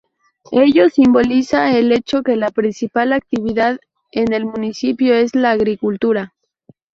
[0.51, 3.79] Ello simboliza el hecho que la principal actividad
[4.11, 6.33] en el municipio es la agricultura.